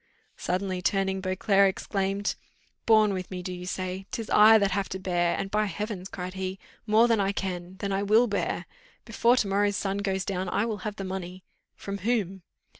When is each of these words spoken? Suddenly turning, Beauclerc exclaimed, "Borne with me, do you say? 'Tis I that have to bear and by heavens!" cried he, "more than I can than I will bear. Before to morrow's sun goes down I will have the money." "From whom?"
Suddenly 0.37 0.81
turning, 0.81 1.21
Beauclerc 1.21 1.69
exclaimed, 1.69 2.33
"Borne 2.87 3.13
with 3.13 3.29
me, 3.29 3.43
do 3.43 3.53
you 3.53 3.67
say? 3.67 4.07
'Tis 4.09 4.31
I 4.31 4.57
that 4.57 4.71
have 4.71 4.89
to 4.89 4.99
bear 4.99 5.37
and 5.37 5.51
by 5.51 5.65
heavens!" 5.65 6.09
cried 6.09 6.33
he, 6.33 6.57
"more 6.87 7.07
than 7.07 7.19
I 7.19 7.31
can 7.31 7.77
than 7.77 7.91
I 7.93 8.01
will 8.01 8.25
bear. 8.25 8.65
Before 9.05 9.35
to 9.37 9.47
morrow's 9.47 9.77
sun 9.77 9.99
goes 9.99 10.25
down 10.25 10.49
I 10.49 10.65
will 10.65 10.77
have 10.89 10.95
the 10.95 11.03
money." 11.03 11.43
"From 11.75 11.99
whom?" 11.99 12.41